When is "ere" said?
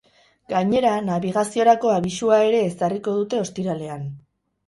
2.47-2.63